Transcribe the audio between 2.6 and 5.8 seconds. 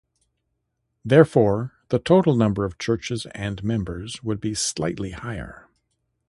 of churches and members would be slightly higher.